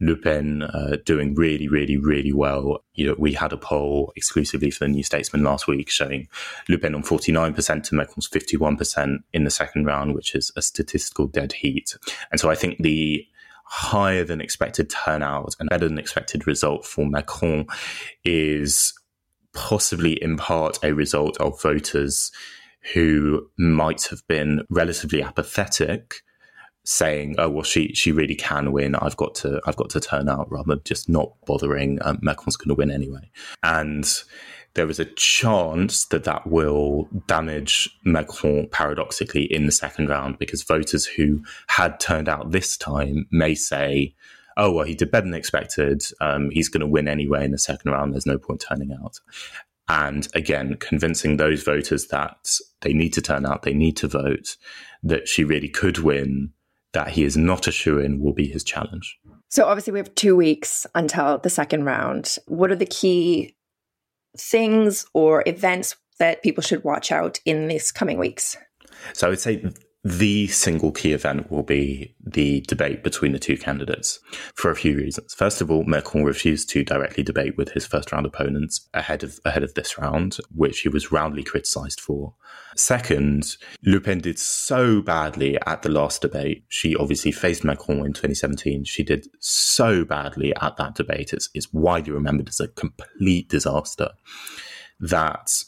Le 0.00 0.16
Pen 0.16 0.62
uh, 0.62 0.96
doing 1.04 1.34
really, 1.34 1.68
really, 1.68 1.96
really 1.96 2.32
well. 2.32 2.82
You 2.94 3.08
know, 3.08 3.16
we 3.18 3.34
had 3.34 3.52
a 3.52 3.56
poll 3.56 4.12
exclusively 4.16 4.70
for 4.70 4.84
the 4.84 4.90
New 4.90 5.02
Statesman 5.02 5.44
last 5.44 5.66
week 5.66 5.90
showing 5.90 6.28
Le 6.68 6.78
Pen 6.78 6.94
on 6.94 7.02
49% 7.02 7.82
to 7.84 7.94
Macron's 7.94 8.28
51% 8.28 9.18
in 9.32 9.44
the 9.44 9.50
second 9.50 9.84
round, 9.84 10.14
which 10.14 10.34
is 10.34 10.50
a 10.56 10.62
statistical 10.62 11.26
dead 11.26 11.52
heat. 11.52 11.96
And 12.30 12.40
so 12.40 12.50
I 12.50 12.54
think 12.54 12.78
the 12.78 13.26
higher 13.64 14.24
than 14.24 14.40
expected 14.40 14.90
turnout 14.90 15.54
and 15.60 15.68
better 15.68 15.86
than 15.86 15.98
expected 15.98 16.46
result 16.46 16.84
for 16.84 17.06
Macron 17.06 17.66
is 18.24 18.92
possibly 19.52 20.12
in 20.22 20.36
part 20.36 20.78
a 20.82 20.92
result 20.92 21.36
of 21.38 21.60
voters 21.62 22.32
who 22.94 23.48
might 23.58 24.04
have 24.04 24.26
been 24.26 24.62
relatively 24.70 25.22
apathetic 25.22 26.22
saying, 26.84 27.36
"Oh 27.38 27.48
well, 27.48 27.62
she 27.62 27.92
she 27.94 28.12
really 28.12 28.34
can 28.34 28.72
win. 28.72 28.94
I've 28.94 29.16
got 29.16 29.34
to 29.36 29.60
I've 29.66 29.76
got 29.76 29.90
to 29.90 30.00
turn 30.00 30.28
out 30.28 30.50
rather 30.50 30.74
than 30.74 30.80
just 30.84 31.08
not 31.08 31.32
bothering. 31.46 31.98
Um, 32.02 32.18
Macron's 32.22 32.56
going 32.56 32.68
to 32.68 32.74
win 32.74 32.90
anyway." 32.90 33.30
And 33.62 34.06
there 34.74 34.88
is 34.88 35.00
a 35.00 35.04
chance 35.04 36.06
that 36.06 36.24
that 36.24 36.46
will 36.46 37.08
damage 37.26 37.90
Macron 38.04 38.68
paradoxically 38.68 39.44
in 39.52 39.66
the 39.66 39.72
second 39.72 40.08
round 40.08 40.38
because 40.38 40.62
voters 40.62 41.06
who 41.06 41.42
had 41.66 41.98
turned 41.98 42.28
out 42.28 42.52
this 42.52 42.76
time 42.76 43.26
may 43.30 43.54
say, 43.54 44.14
"Oh 44.56 44.72
well, 44.72 44.84
he 44.84 44.94
did 44.94 45.10
better 45.10 45.26
than 45.26 45.34
expected. 45.34 46.02
Um, 46.20 46.50
he's 46.50 46.68
going 46.68 46.80
to 46.80 46.86
win 46.86 47.08
anyway 47.08 47.44
in 47.44 47.52
the 47.52 47.58
second 47.58 47.90
round. 47.90 48.12
There's 48.12 48.26
no 48.26 48.38
point 48.38 48.64
turning 48.66 48.92
out." 48.92 49.18
And 49.88 50.28
again, 50.34 50.76
convincing 50.78 51.36
those 51.36 51.64
voters 51.64 52.06
that 52.08 52.58
they 52.82 52.92
need 52.92 53.12
to 53.14 53.20
turn 53.20 53.44
out, 53.44 53.62
they 53.62 53.74
need 53.74 53.96
to 53.96 54.06
vote, 54.06 54.56
that 55.02 55.26
she 55.26 55.42
really 55.42 55.68
could 55.68 55.98
win 55.98 56.52
that 56.92 57.10
he 57.10 57.24
is 57.24 57.36
not 57.36 57.66
a 57.66 57.72
shoe 57.72 57.98
in 57.98 58.20
will 58.20 58.32
be 58.32 58.48
his 58.48 58.64
challenge. 58.64 59.18
So 59.48 59.66
obviously 59.66 59.92
we 59.92 59.98
have 59.98 60.14
two 60.14 60.36
weeks 60.36 60.86
until 60.94 61.38
the 61.38 61.50
second 61.50 61.84
round. 61.84 62.36
What 62.46 62.70
are 62.70 62.76
the 62.76 62.86
key 62.86 63.56
things 64.36 65.06
or 65.12 65.42
events 65.46 65.96
that 66.18 66.42
people 66.42 66.62
should 66.62 66.84
watch 66.84 67.10
out 67.10 67.40
in 67.44 67.68
these 67.68 67.90
coming 67.90 68.18
weeks? 68.18 68.56
So 69.12 69.26
I 69.26 69.30
would 69.30 69.40
say 69.40 69.64
the 70.02 70.46
single 70.46 70.92
key 70.92 71.12
event 71.12 71.50
will 71.50 71.62
be 71.62 72.14
the 72.24 72.62
debate 72.62 73.04
between 73.04 73.32
the 73.32 73.38
two 73.38 73.58
candidates 73.58 74.18
for 74.54 74.70
a 74.70 74.76
few 74.76 74.96
reasons. 74.96 75.34
First 75.34 75.60
of 75.60 75.70
all, 75.70 75.84
Merkel 75.84 76.24
refused 76.24 76.70
to 76.70 76.82
directly 76.82 77.22
debate 77.22 77.58
with 77.58 77.72
his 77.72 77.86
first 77.86 78.10
round 78.10 78.24
opponents 78.24 78.88
ahead 78.94 79.22
of 79.22 79.38
ahead 79.44 79.62
of 79.62 79.74
this 79.74 79.98
round, 79.98 80.38
which 80.54 80.80
he 80.80 80.88
was 80.88 81.12
roundly 81.12 81.42
criticized 81.42 82.00
for. 82.00 82.34
Second, 82.76 83.56
Le 83.84 84.00
Pen 84.00 84.20
did 84.20 84.38
so 84.38 85.02
badly 85.02 85.58
at 85.66 85.82
the 85.82 85.90
last 85.90 86.22
debate. 86.22 86.64
She 86.68 86.96
obviously 86.96 87.32
faced 87.32 87.62
Macron 87.62 88.06
in 88.06 88.14
2017. 88.14 88.84
She 88.84 89.02
did 89.02 89.26
so 89.38 90.06
badly 90.06 90.54
at 90.62 90.78
that 90.78 90.94
debate. 90.94 91.34
It's, 91.34 91.50
it's 91.52 91.70
widely 91.74 92.12
remembered 92.12 92.48
as 92.48 92.60
a 92.60 92.68
complete 92.68 93.50
disaster 93.50 94.10
that 95.00 95.62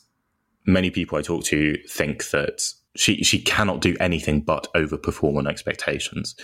many 0.65 0.91
people 0.91 1.19
I 1.19 1.23
talk 1.23 1.45
to 1.45 1.77
think 1.89 2.31
that 2.31 2.63
she 2.97 3.23
she 3.23 3.41
cannot 3.41 3.81
do 3.81 3.97
anything 4.01 4.41
but 4.41 4.69
overperform 4.75 5.39
on 5.39 5.47
expectations. 5.47 6.35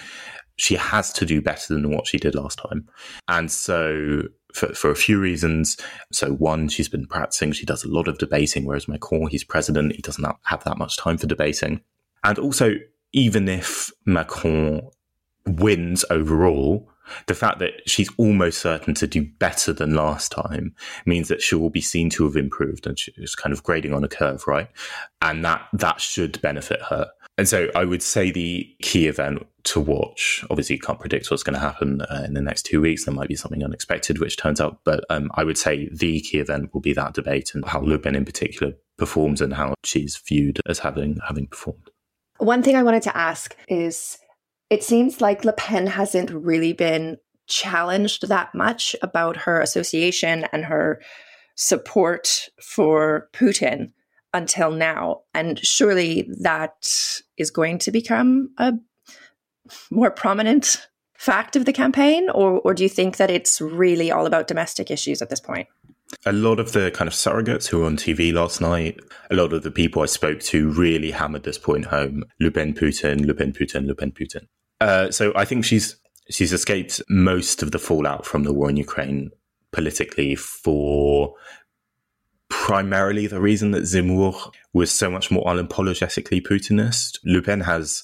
She 0.56 0.74
has 0.74 1.12
to 1.12 1.24
do 1.24 1.40
better 1.40 1.74
than 1.74 1.90
what 1.90 2.06
she 2.06 2.18
did 2.18 2.34
last 2.34 2.58
time, 2.58 2.88
and 3.28 3.50
so 3.50 4.22
for, 4.52 4.74
for 4.74 4.90
a 4.90 4.96
few 4.96 5.20
reasons. 5.20 5.76
So 6.12 6.32
one, 6.32 6.68
she's 6.68 6.88
been 6.88 7.06
practicing. 7.06 7.52
She 7.52 7.66
does 7.66 7.84
a 7.84 7.88
lot 7.88 8.08
of 8.08 8.18
debating, 8.18 8.64
whereas 8.64 8.88
Macron, 8.88 9.28
he's 9.28 9.44
president, 9.44 9.94
he 9.94 10.02
doesn't 10.02 10.26
have 10.44 10.64
that 10.64 10.78
much 10.78 10.96
time 10.96 11.18
for 11.18 11.26
debating. 11.26 11.80
And 12.24 12.38
also, 12.38 12.74
even 13.12 13.48
if 13.48 13.90
Macron 14.04 14.82
wins 15.46 16.04
overall, 16.10 16.90
the 17.26 17.34
fact 17.34 17.58
that 17.58 17.88
she's 17.88 18.10
almost 18.16 18.60
certain 18.60 18.94
to 18.94 19.06
do 19.06 19.26
better 19.38 19.72
than 19.72 19.94
last 19.94 20.32
time 20.32 20.74
means 21.06 21.28
that 21.28 21.42
she 21.42 21.54
will 21.54 21.70
be 21.70 21.80
seen 21.80 22.10
to 22.10 22.24
have 22.24 22.36
improved 22.36 22.86
and 22.86 22.98
she's 22.98 23.34
kind 23.34 23.52
of 23.52 23.62
grading 23.62 23.94
on 23.94 24.04
a 24.04 24.08
curve, 24.08 24.46
right? 24.46 24.68
And 25.22 25.44
that 25.44 25.68
that 25.72 26.00
should 26.00 26.40
benefit 26.40 26.80
her. 26.82 27.10
And 27.38 27.48
so 27.48 27.70
I 27.76 27.84
would 27.84 28.02
say 28.02 28.32
the 28.32 28.68
key 28.82 29.06
event 29.06 29.46
to 29.64 29.80
watch, 29.80 30.44
obviously 30.50 30.74
you 30.74 30.80
can't 30.80 30.98
predict 30.98 31.30
what's 31.30 31.44
going 31.44 31.54
to 31.54 31.60
happen 31.60 32.02
uh, 32.02 32.24
in 32.26 32.34
the 32.34 32.40
next 32.40 32.64
two 32.64 32.80
weeks. 32.80 33.04
There 33.04 33.14
might 33.14 33.28
be 33.28 33.36
something 33.36 33.62
unexpected 33.62 34.18
which 34.18 34.36
turns 34.36 34.60
out, 34.60 34.80
but 34.84 35.04
um, 35.08 35.30
I 35.34 35.44
would 35.44 35.56
say 35.56 35.88
the 35.92 36.20
key 36.20 36.38
event 36.38 36.74
will 36.74 36.80
be 36.80 36.92
that 36.94 37.14
debate 37.14 37.52
and 37.54 37.64
how 37.64 37.80
Le 37.80 37.98
Pen 37.98 38.16
in 38.16 38.24
particular 38.24 38.72
performs 38.96 39.40
and 39.40 39.54
how 39.54 39.74
she's 39.84 40.16
viewed 40.16 40.60
as 40.66 40.80
having 40.80 41.18
having 41.26 41.46
performed. 41.46 41.90
One 42.38 42.62
thing 42.62 42.74
I 42.74 42.82
wanted 42.82 43.02
to 43.04 43.16
ask 43.16 43.56
is 43.68 44.18
it 44.70 44.84
seems 44.84 45.20
like 45.20 45.44
Le 45.44 45.52
Pen 45.52 45.86
hasn't 45.86 46.30
really 46.30 46.72
been 46.72 47.18
challenged 47.46 48.28
that 48.28 48.54
much 48.54 48.94
about 49.02 49.36
her 49.36 49.60
association 49.60 50.46
and 50.52 50.66
her 50.66 51.00
support 51.54 52.48
for 52.62 53.28
Putin 53.32 53.92
until 54.34 54.70
now. 54.70 55.22
And 55.34 55.58
surely 55.58 56.28
that 56.40 56.86
is 57.38 57.50
going 57.50 57.78
to 57.78 57.90
become 57.90 58.50
a 58.58 58.74
more 59.90 60.10
prominent 60.10 60.86
fact 61.18 61.56
of 61.56 61.64
the 61.64 61.72
campaign? 61.72 62.30
Or, 62.30 62.60
or 62.60 62.74
do 62.74 62.82
you 62.82 62.88
think 62.88 63.16
that 63.16 63.30
it's 63.30 63.60
really 63.60 64.10
all 64.10 64.26
about 64.26 64.46
domestic 64.46 64.90
issues 64.90 65.20
at 65.20 65.30
this 65.30 65.40
point? 65.40 65.68
A 66.24 66.32
lot 66.32 66.58
of 66.58 66.72
the 66.72 66.90
kind 66.90 67.06
of 67.06 67.14
surrogates 67.14 67.68
who 67.68 67.80
were 67.80 67.86
on 67.86 67.96
TV 67.96 68.32
last 68.32 68.62
night, 68.62 68.98
a 69.30 69.34
lot 69.34 69.52
of 69.52 69.62
the 69.62 69.70
people 69.70 70.02
I 70.02 70.06
spoke 70.06 70.40
to 70.40 70.70
really 70.70 71.10
hammered 71.10 71.42
this 71.42 71.58
point 71.58 71.86
home. 71.86 72.24
Le 72.40 72.50
Pen 72.50 72.72
Putin, 72.72 73.26
Le 73.26 73.34
Pen 73.34 73.52
Putin, 73.52 73.86
Le 73.86 73.94
Pen 73.94 74.12
Putin. 74.12 74.46
Uh, 74.80 75.10
so 75.10 75.32
I 75.34 75.44
think 75.44 75.64
she's 75.64 75.96
she's 76.30 76.52
escaped 76.52 77.00
most 77.08 77.62
of 77.62 77.70
the 77.72 77.78
fallout 77.78 78.26
from 78.26 78.44
the 78.44 78.52
war 78.52 78.70
in 78.70 78.76
Ukraine 78.76 79.30
politically 79.72 80.34
for 80.34 81.34
primarily 82.48 83.26
the 83.26 83.40
reason 83.40 83.70
that 83.72 83.82
Zemmour 83.82 84.52
was 84.72 84.90
so 84.90 85.10
much 85.10 85.30
more 85.30 85.44
unapologetically 85.44 86.42
Putinist. 86.42 87.18
Le 87.24 87.42
Pen 87.42 87.60
has 87.60 88.02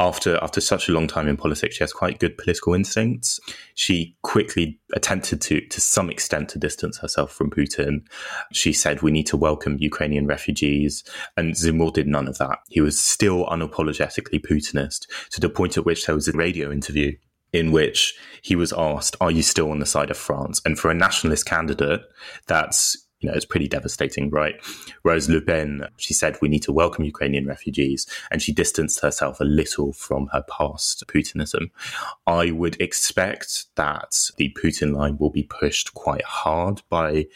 after 0.00 0.38
after 0.42 0.60
such 0.60 0.88
a 0.88 0.92
long 0.92 1.06
time 1.06 1.28
in 1.28 1.36
politics, 1.36 1.76
she 1.76 1.84
has 1.84 1.92
quite 1.92 2.18
good 2.18 2.36
political 2.38 2.72
instincts. 2.74 3.38
She 3.74 4.16
quickly 4.22 4.80
attempted 4.94 5.40
to, 5.42 5.60
to 5.60 5.80
some 5.80 6.10
extent, 6.10 6.48
to 6.50 6.58
distance 6.58 6.98
herself 6.98 7.30
from 7.32 7.50
Putin. 7.50 8.02
She 8.52 8.72
said 8.72 9.02
we 9.02 9.12
need 9.12 9.26
to 9.26 9.36
welcome 9.36 9.76
Ukrainian 9.78 10.26
refugees, 10.26 11.04
and 11.36 11.54
Zemmour 11.54 11.92
did 11.92 12.08
none 12.08 12.26
of 12.26 12.38
that. 12.38 12.60
He 12.68 12.80
was 12.80 12.98
still 12.98 13.46
unapologetically 13.46 14.40
Putinist 14.44 15.06
to 15.30 15.40
the 15.40 15.50
point 15.50 15.76
at 15.76 15.84
which 15.84 16.06
there 16.06 16.14
was 16.14 16.26
a 16.26 16.32
radio 16.32 16.72
interview 16.72 17.16
in 17.52 17.70
which 17.72 18.14
he 18.42 18.56
was 18.56 18.72
asked, 18.72 19.16
"Are 19.20 19.30
you 19.30 19.42
still 19.42 19.70
on 19.70 19.80
the 19.80 19.86
side 19.86 20.10
of 20.10 20.16
France?" 20.16 20.62
And 20.64 20.78
for 20.78 20.90
a 20.90 20.94
nationalist 20.94 21.44
candidate, 21.44 22.02
that's 22.46 22.96
you 23.20 23.28
know, 23.28 23.34
it's 23.34 23.44
pretty 23.44 23.68
devastating, 23.68 24.30
right? 24.30 24.54
Whereas 25.02 25.28
Le 25.28 25.40
Pen, 25.40 25.86
she 25.96 26.14
said 26.14 26.38
we 26.40 26.48
need 26.48 26.62
to 26.62 26.72
welcome 26.72 27.04
Ukrainian 27.04 27.46
refugees, 27.46 28.06
and 28.30 28.42
she 28.42 28.52
distanced 28.52 29.00
herself 29.00 29.40
a 29.40 29.44
little 29.44 29.92
from 29.92 30.28
her 30.32 30.44
past 30.50 31.04
Putinism. 31.06 31.70
I 32.26 32.50
would 32.50 32.80
expect 32.80 33.66
that 33.76 34.30
the 34.38 34.56
Putin 34.62 34.94
line 34.94 35.18
will 35.18 35.30
be 35.30 35.42
pushed 35.42 35.94
quite 35.94 36.24
hard 36.24 36.82
by 36.88 37.26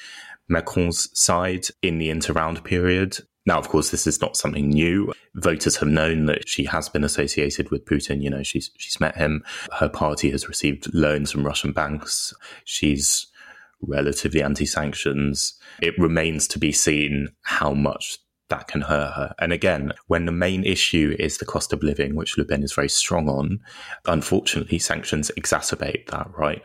Macron's 0.48 1.08
side 1.18 1.66
in 1.82 1.98
the 1.98 2.08
interround 2.08 2.64
period. 2.64 3.18
Now, 3.46 3.58
of 3.58 3.68
course, 3.68 3.90
this 3.90 4.06
is 4.06 4.22
not 4.22 4.38
something 4.38 4.70
new. 4.70 5.12
Voters 5.34 5.76
have 5.76 5.88
known 5.88 6.26
that 6.26 6.48
she 6.48 6.64
has 6.64 6.88
been 6.88 7.04
associated 7.04 7.70
with 7.70 7.84
Putin. 7.84 8.22
You 8.22 8.30
know, 8.30 8.42
she's 8.42 8.70
she's 8.78 9.00
met 9.00 9.16
him. 9.16 9.44
Her 9.78 9.88
party 9.88 10.30
has 10.30 10.48
received 10.48 10.92
loans 10.94 11.30
from 11.30 11.44
Russian 11.44 11.72
banks. 11.72 12.32
She's 12.64 13.26
relatively 13.88 14.42
anti 14.42 14.66
sanctions. 14.66 15.54
It 15.80 15.98
remains 15.98 16.48
to 16.48 16.58
be 16.58 16.72
seen 16.72 17.28
how 17.42 17.72
much 17.72 18.18
that 18.50 18.68
can 18.68 18.82
hurt 18.82 19.12
her. 19.14 19.34
And 19.38 19.52
again, 19.52 19.92
when 20.06 20.26
the 20.26 20.32
main 20.32 20.64
issue 20.64 21.16
is 21.18 21.38
the 21.38 21.46
cost 21.46 21.72
of 21.72 21.82
living, 21.82 22.14
which 22.14 22.36
Le 22.36 22.44
Pen 22.44 22.62
is 22.62 22.74
very 22.74 22.88
strong 22.88 23.28
on, 23.28 23.60
unfortunately, 24.06 24.78
sanctions 24.78 25.30
exacerbate 25.38 26.06
that, 26.08 26.28
right? 26.36 26.62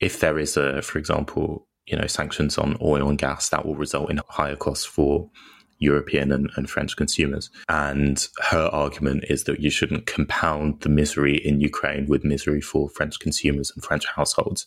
If 0.00 0.20
there 0.20 0.38
is 0.38 0.56
a, 0.56 0.82
for 0.82 0.98
example, 0.98 1.66
you 1.86 1.96
know, 1.96 2.06
sanctions 2.06 2.58
on 2.58 2.76
oil 2.82 3.08
and 3.08 3.18
gas, 3.18 3.48
that 3.48 3.64
will 3.64 3.76
result 3.76 4.10
in 4.10 4.20
higher 4.28 4.56
costs 4.56 4.84
for 4.84 5.30
European 5.78 6.30
and, 6.30 6.48
and, 6.56 6.70
French 6.70 6.96
consumers. 6.96 7.50
And 7.68 8.24
her 8.50 8.68
argument 8.72 9.24
is 9.28 9.44
that 9.44 9.60
you 9.60 9.68
shouldn't 9.68 10.06
compound 10.06 10.80
the 10.82 10.88
misery 10.88 11.36
in 11.36 11.60
Ukraine 11.60 12.06
with 12.06 12.24
misery 12.24 12.60
for 12.60 12.88
French 12.88 13.18
consumers 13.18 13.72
and 13.74 13.84
French 13.84 14.06
households. 14.06 14.66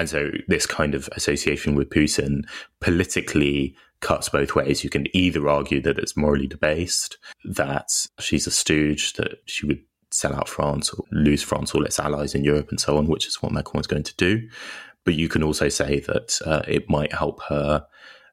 And 0.00 0.08
so 0.08 0.30
this 0.48 0.64
kind 0.64 0.94
of 0.94 1.10
association 1.12 1.74
with 1.74 1.90
Putin 1.90 2.44
politically 2.80 3.76
cuts 4.00 4.30
both 4.30 4.54
ways. 4.54 4.82
You 4.82 4.88
can 4.88 5.14
either 5.14 5.46
argue 5.46 5.82
that 5.82 5.98
it's 5.98 6.16
morally 6.16 6.46
debased, 6.46 7.18
that 7.44 7.90
she's 8.18 8.46
a 8.46 8.50
stooge, 8.50 9.12
that 9.14 9.42
she 9.44 9.66
would 9.66 9.82
sell 10.10 10.34
out 10.34 10.48
France 10.48 10.88
or 10.94 11.04
lose 11.12 11.42
France 11.42 11.74
all 11.74 11.84
its 11.84 12.00
allies 12.00 12.34
in 12.34 12.44
Europe 12.44 12.70
and 12.70 12.80
so 12.80 12.96
on, 12.96 13.08
which 13.08 13.26
is 13.26 13.42
what 13.42 13.52
Macron 13.52 13.82
is 13.82 13.86
going 13.86 14.04
to 14.04 14.16
do. 14.16 14.48
But 15.04 15.16
you 15.16 15.28
can 15.28 15.42
also 15.42 15.68
say 15.68 16.00
that 16.00 16.40
uh, 16.46 16.62
it 16.66 16.88
might 16.88 17.12
help 17.12 17.42
her 17.50 17.84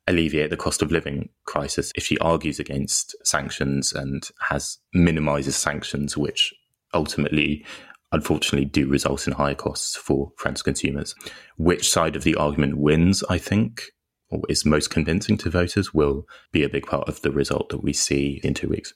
alleviate 0.08 0.52
the 0.52 0.56
cost 0.56 0.82
of 0.82 0.90
living 0.90 1.28
crisis 1.44 1.92
if 1.96 2.06
she 2.06 2.18
argues 2.20 2.62
against 2.62 3.14
sanctions 3.28 3.92
and 3.92 4.30
has 4.40 4.78
minimizes 4.94 5.58
sanctions, 5.58 6.16
which 6.16 6.54
ultimately 6.94 7.66
unfortunately 8.12 8.66
do 8.66 8.88
result 8.88 9.28
in 9.28 9.34
higher 9.34 9.56
costs 9.56 9.96
for 9.96 10.32
French 10.38 10.64
consumers. 10.64 11.16
Which 11.58 11.90
side 11.90 12.16
of 12.16 12.24
the 12.24 12.36
argument 12.36 12.78
wins, 12.78 13.24
I 13.30 13.38
think, 13.38 13.84
or 14.30 14.42
is 14.50 14.66
most 14.66 14.90
convincing 14.90 15.38
to 15.40 15.50
voters 15.50 15.94
will 15.94 16.26
be 16.52 16.64
a 16.64 16.70
big 16.70 16.86
part 16.86 17.08
of 17.08 17.22
the 17.22 17.32
result 17.32 17.70
that 17.70 17.84
we 17.84 17.94
see 17.94 18.42
in 18.44 18.54
two 18.54 18.70
weeks. 18.70 18.94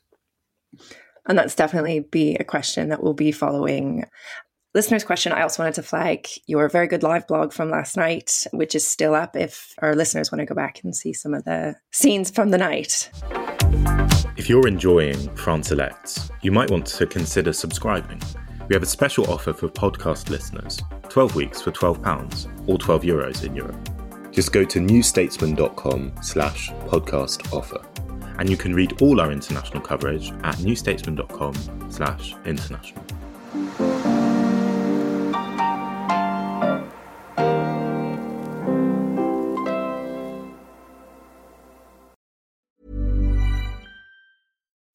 And 1.27 1.37
that's 1.37 1.55
definitely 1.55 1.99
be 1.99 2.35
a 2.35 2.43
question 2.43 2.89
that 2.89 3.03
we'll 3.03 3.13
be 3.13 3.31
following. 3.31 4.05
Listener's 4.73 5.03
question, 5.03 5.33
I 5.33 5.41
also 5.41 5.61
wanted 5.61 5.75
to 5.75 5.83
flag 5.83 6.27
your 6.47 6.69
very 6.69 6.87
good 6.87 7.03
live 7.03 7.27
blog 7.27 7.51
from 7.51 7.69
last 7.69 7.97
night, 7.97 8.45
which 8.53 8.73
is 8.73 8.87
still 8.87 9.13
up 9.13 9.35
if 9.35 9.73
our 9.79 9.95
listeners 9.95 10.31
want 10.31 10.39
to 10.39 10.45
go 10.45 10.55
back 10.55 10.81
and 10.83 10.95
see 10.95 11.13
some 11.13 11.33
of 11.33 11.43
the 11.43 11.75
scenes 11.91 12.31
from 12.31 12.49
the 12.49 12.57
night. 12.57 13.11
If 14.37 14.49
you're 14.49 14.67
enjoying 14.67 15.35
France 15.35 15.71
Elects, 15.71 16.31
you 16.41 16.51
might 16.51 16.71
want 16.71 16.85
to 16.87 17.05
consider 17.05 17.51
subscribing. 17.53 18.21
We 18.71 18.75
have 18.75 18.83
a 18.83 18.85
special 18.85 19.29
offer 19.29 19.51
for 19.51 19.67
podcast 19.67 20.29
listeners 20.29 20.79
12 21.09 21.35
weeks 21.35 21.61
for 21.61 21.73
£12 21.73 22.69
or 22.69 22.77
12 22.77 23.01
euros 23.01 23.43
in 23.43 23.53
Europe. 23.53 23.89
Just 24.31 24.53
go 24.53 24.63
to 24.63 24.79
newstatesman.com 24.79 26.13
slash 26.21 26.69
podcast 26.87 27.51
offer 27.51 27.85
and 28.39 28.49
you 28.49 28.55
can 28.55 28.73
read 28.73 29.01
all 29.01 29.19
our 29.19 29.29
international 29.29 29.81
coverage 29.81 30.31
at 30.45 30.55
newstatesman.com 30.55 31.53
slash 31.91 32.33
international. 32.45 33.03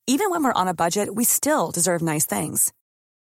Even 0.06 0.30
when 0.30 0.42
we're 0.42 0.54
on 0.54 0.66
a 0.66 0.72
budget, 0.72 1.14
we 1.14 1.24
still 1.24 1.70
deserve 1.70 2.00
nice 2.00 2.24
things. 2.24 2.72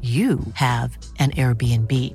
you 0.00 0.38
have 0.54 0.96
an 1.18 1.32
Airbnb. 1.32 2.14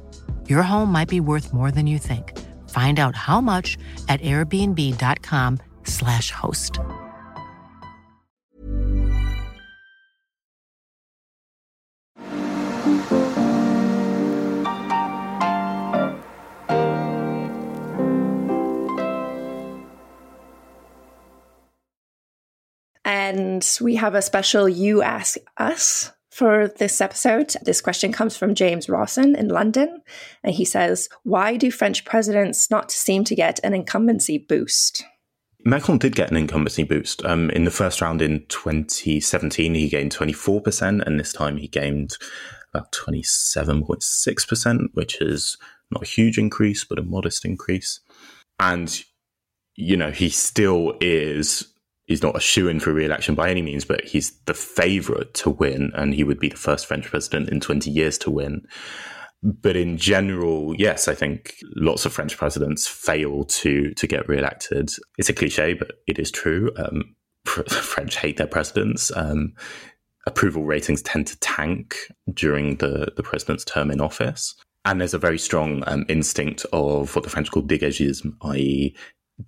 Your 0.49 0.63
home 0.63 0.89
might 0.89 1.09
be 1.09 1.19
worth 1.19 1.53
more 1.53 1.69
than 1.69 1.85
you 1.85 1.99
think. 1.99 2.39
Find 2.69 2.97
out 2.99 3.17
how 3.17 3.41
much 3.41 3.77
at 4.07 4.21
airbnb.com/slash 4.21 6.31
host. 6.31 6.79
And 23.05 23.67
we 23.81 23.95
have 23.95 24.15
a 24.15 24.21
special 24.21 24.69
You 24.69 25.01
Ask 25.01 25.37
Us 25.57 26.13
for 26.33 26.67
this 26.67 26.99
episode. 26.99 27.55
This 27.61 27.79
question 27.79 28.11
comes 28.11 28.35
from 28.35 28.55
James 28.55 28.89
Rawson 28.89 29.35
in 29.35 29.49
London. 29.49 30.01
And 30.43 30.53
he 30.53 30.65
says, 30.65 31.07
Why 31.23 31.57
do 31.57 31.69
French 31.69 32.05
presidents 32.05 32.71
not 32.71 32.91
seem 32.91 33.23
to 33.25 33.35
get 33.35 33.59
an 33.63 33.73
incumbency 33.73 34.39
boost? 34.39 35.03
Macron 35.65 35.97
did 35.97 36.15
get 36.15 36.31
an 36.31 36.37
incumbency 36.37 36.83
boost. 36.83 37.23
Um, 37.23 37.49
in 37.51 37.63
the 37.63 37.71
first 37.71 38.01
round 38.01 38.21
in 38.21 38.45
2017, 38.49 39.75
he 39.75 39.87
gained 39.87 40.13
24%, 40.13 41.05
and 41.05 41.19
this 41.19 41.31
time 41.31 41.57
he 41.57 41.67
gained 41.67 42.17
about 42.73 42.91
27.6%, 42.91 44.87
which 44.93 45.21
is 45.21 45.57
not 45.91 46.03
a 46.03 46.07
huge 46.07 46.37
increase, 46.37 46.83
but 46.83 46.99
a 46.99 47.03
modest 47.03 47.45
increase. 47.45 48.01
And, 48.59 49.03
you 49.75 49.95
know, 49.95 50.11
he 50.11 50.29
still 50.29 50.95
is 50.99 51.72
he's 52.05 52.23
not 52.23 52.35
a 52.35 52.41
shoe 52.41 52.67
in 52.67 52.79
for 52.79 52.93
re-election 52.93 53.35
by 53.35 53.49
any 53.49 53.61
means, 53.61 53.85
but 53.85 54.03
he's 54.03 54.37
the 54.45 54.53
favourite 54.53 55.33
to 55.35 55.49
win, 55.49 55.91
and 55.95 56.13
he 56.13 56.23
would 56.23 56.39
be 56.39 56.49
the 56.49 56.57
first 56.57 56.85
French 56.85 57.05
president 57.05 57.49
in 57.49 57.59
20 57.59 57.89
years 57.89 58.17
to 58.19 58.31
win. 58.31 58.65
But 59.41 59.75
in 59.75 59.97
general, 59.97 60.73
yes, 60.77 61.07
I 61.07 61.15
think 61.15 61.55
lots 61.75 62.05
of 62.05 62.13
French 62.13 62.37
presidents 62.37 62.87
fail 62.87 63.43
to 63.43 63.93
to 63.93 64.07
get 64.07 64.27
re-elected. 64.29 64.91
It's 65.17 65.29
a 65.29 65.33
cliche, 65.33 65.73
but 65.73 65.91
it 66.07 66.17
is 66.17 66.31
true. 66.31 66.71
Um, 66.77 67.15
French 67.45 68.15
hate 68.15 68.37
their 68.37 68.47
presidents. 68.47 69.11
Um, 69.15 69.53
approval 70.25 70.63
ratings 70.63 71.01
tend 71.01 71.27
to 71.27 71.39
tank 71.39 71.97
during 72.33 72.77
the, 72.77 73.11
the 73.17 73.23
president's 73.23 73.65
term 73.65 73.91
in 73.91 73.99
office. 73.99 74.55
And 74.85 74.99
there's 74.99 75.13
a 75.13 75.19
very 75.19 75.37
strong 75.37 75.83
um, 75.87 76.05
instinct 76.09 76.65
of 76.73 77.15
what 77.15 77.23
the 77.23 77.29
French 77.29 77.51
call 77.51 77.63
dégagisme, 77.63 78.33
i.e., 78.43 78.95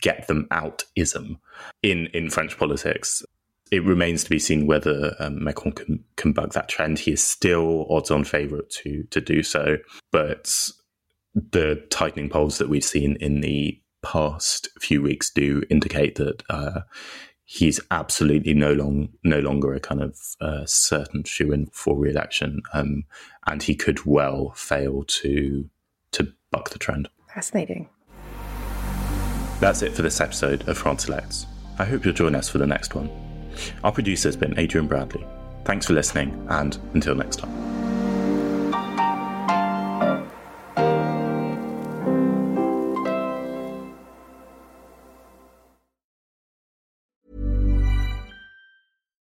get 0.01 0.27
them 0.27 0.47
out 0.51 0.83
ism 0.95 1.39
in, 1.83 2.07
in 2.07 2.29
French 2.29 2.57
politics. 2.57 3.23
It 3.71 3.83
remains 3.83 4.23
to 4.23 4.29
be 4.29 4.39
seen 4.39 4.67
whether 4.67 5.15
um, 5.19 5.43
Macron 5.43 5.73
can, 5.73 6.03
can 6.17 6.33
buck 6.33 6.53
that 6.53 6.69
trend. 6.69 6.99
He 6.99 7.11
is 7.11 7.23
still 7.23 7.87
odds 7.89 8.11
on 8.11 8.23
favourite 8.23 8.69
to, 8.69 9.03
to 9.09 9.21
do 9.21 9.41
so. 9.41 9.77
But 10.11 10.69
the 11.33 11.83
tightening 11.89 12.29
polls 12.29 12.57
that 12.59 12.69
we've 12.69 12.83
seen 12.83 13.17
in 13.19 13.41
the 13.41 13.79
past 14.01 14.69
few 14.79 15.01
weeks 15.01 15.31
do 15.31 15.63
indicate 15.69 16.15
that 16.15 16.43
uh, 16.49 16.81
he's 17.43 17.79
absolutely 17.91 18.53
no 18.53 18.73
long 18.73 19.09
no 19.23 19.39
longer 19.39 19.73
a 19.73 19.79
kind 19.79 20.01
of 20.01 20.17
uh, 20.41 20.65
certain 20.65 21.23
shoe 21.23 21.51
in 21.51 21.67
for 21.67 21.97
re-election, 21.97 22.61
um, 22.73 23.03
and 23.47 23.63
he 23.63 23.75
could 23.75 24.05
well 24.05 24.51
fail 24.55 25.03
to 25.03 25.69
to 26.11 26.33
buck 26.51 26.69
the 26.69 26.79
trend. 26.79 27.09
Fascinating. 27.33 27.89
That's 29.59 29.81
it 29.81 29.93
for 29.93 30.01
this 30.01 30.21
episode 30.21 30.67
of 30.67 30.77
France 30.77 31.07
Elects. 31.07 31.47
I 31.79 31.85
hope 31.85 32.05
you'll 32.05 32.13
join 32.13 32.35
us 32.35 32.49
for 32.49 32.57
the 32.57 32.67
next 32.67 32.93
one. 32.93 33.09
Our 33.83 33.91
producer 33.91 34.27
has 34.27 34.35
been 34.35 34.57
Adrian 34.59 34.87
Bradley. 34.87 35.25
Thanks 35.63 35.87
for 35.87 35.93
listening, 35.93 36.45
and 36.49 36.77
until 36.93 37.15
next 37.15 37.37
time. 37.37 37.84